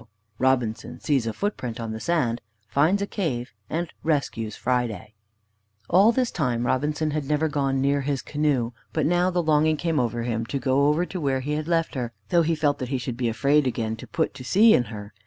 V 0.00 0.06
ROBINSON 0.38 0.98
SEES 1.00 1.26
A 1.26 1.34
FOOTPRINT 1.34 1.78
ON 1.78 1.92
THE 1.92 2.00
SAND, 2.00 2.40
FINDS 2.68 3.02
A 3.02 3.06
CAVE, 3.06 3.52
AND 3.68 3.92
RESCUES 4.02 4.56
FRIDAY 4.56 5.12
All 5.90 6.10
this 6.10 6.30
time 6.30 6.64
Robinson 6.64 7.10
had 7.10 7.26
never 7.26 7.48
gone 7.48 7.82
near 7.82 8.00
his 8.00 8.22
canoe, 8.22 8.72
but 8.94 9.04
now 9.04 9.28
the 9.28 9.42
longing 9.42 9.76
came 9.76 10.00
on 10.00 10.10
him 10.22 10.46
to 10.46 10.58
go 10.58 10.86
over 10.86 11.04
to 11.04 11.20
where 11.20 11.40
he 11.40 11.52
had 11.52 11.68
left 11.68 11.96
her, 11.96 12.12
though 12.30 12.40
he 12.40 12.54
felt 12.54 12.78
that 12.78 12.88
he 12.88 12.96
should 12.96 13.18
be 13.18 13.28
afraid 13.28 13.66
again 13.66 13.94
to 13.96 14.06
put 14.06 14.32
to 14.32 14.42
sea 14.42 14.72
in 14.72 14.84
her. 14.84 15.12